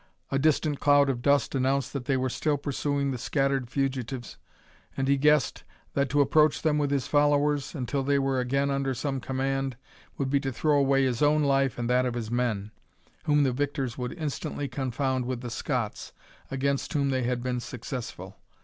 A 0.31 0.39
distant 0.39 0.79
cloud 0.79 1.11
of 1.11 1.21
dust 1.21 1.53
announced 1.53 1.93
that 1.93 2.05
they 2.05 2.17
were 2.17 2.27
still 2.31 2.57
pursuing 2.57 3.11
the 3.11 3.19
scattered 3.19 3.69
fugitives, 3.69 4.35
and 4.97 5.07
he 5.07 5.15
guessed, 5.15 5.63
that 5.93 6.09
to 6.09 6.21
approach 6.21 6.63
them 6.63 6.79
with 6.79 6.89
his 6.89 7.05
followers, 7.05 7.75
until 7.75 8.01
they 8.01 8.17
were 8.17 8.39
again 8.39 8.71
under 8.71 8.95
some 8.95 9.19
command, 9.19 9.77
would 10.17 10.31
be 10.31 10.39
to 10.39 10.51
throw 10.51 10.79
away 10.79 11.05
his 11.05 11.21
own 11.21 11.43
life, 11.43 11.77
and 11.77 11.87
that 11.87 12.07
of 12.07 12.15
his 12.15 12.31
men, 12.31 12.71
whom 13.25 13.43
the 13.43 13.51
victors 13.53 13.95
would 13.95 14.13
instantly 14.13 14.67
confound 14.67 15.25
with 15.27 15.41
the 15.41 15.51
Scots, 15.51 16.13
against 16.49 16.93
whom 16.93 17.11
they 17.11 17.21
had 17.21 17.43
been 17.43 17.59
successful. 17.59 18.37